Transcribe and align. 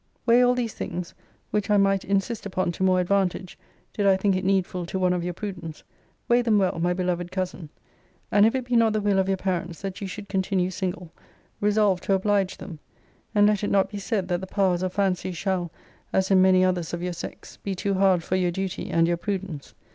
Weigh 0.25 0.41
all 0.41 0.55
these 0.55 0.73
things, 0.73 1.13
which 1.51 1.69
I 1.69 1.77
might 1.77 2.03
insist 2.03 2.47
upon 2.47 2.71
to 2.71 2.81
more 2.81 2.99
advantage, 2.99 3.55
did 3.93 4.07
I 4.07 4.17
think 4.17 4.35
it 4.35 4.43
needful 4.43 4.83
to 4.87 4.97
one 4.97 5.13
of 5.13 5.23
your 5.23 5.35
prudence 5.35 5.83
weigh 6.27 6.41
them 6.41 6.57
well, 6.57 6.79
my 6.81 6.91
beloved 6.91 7.31
cousin; 7.31 7.69
and 8.31 8.43
if 8.43 8.55
it 8.55 8.65
be 8.65 8.75
not 8.75 8.93
the 8.93 8.99
will 8.99 9.19
of 9.19 9.27
your 9.27 9.37
parents 9.37 9.79
that 9.83 10.01
you 10.01 10.07
should 10.07 10.27
continue 10.27 10.71
single, 10.71 11.11
resolve 11.59 12.01
to 12.01 12.13
oblige 12.13 12.57
them; 12.57 12.79
and 13.35 13.45
let 13.45 13.63
it 13.63 13.69
not 13.69 13.91
be 13.91 13.99
said 13.99 14.27
that 14.29 14.41
the 14.41 14.47
powers 14.47 14.81
of 14.81 14.91
fancy 14.91 15.31
shall 15.33 15.69
(as 16.11 16.31
in 16.31 16.41
many 16.41 16.65
others 16.65 16.95
of 16.95 17.03
your 17.03 17.13
sex) 17.13 17.57
be 17.57 17.75
too 17.75 17.93
hard 17.93 18.23
for 18.23 18.35
your 18.35 18.49
duty 18.49 18.89
and 18.89 19.07
your 19.07 19.17
prudence. 19.17 19.75